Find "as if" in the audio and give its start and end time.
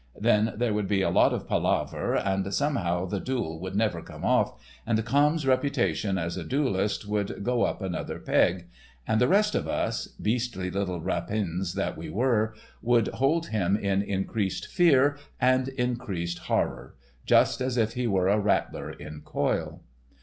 17.61-17.93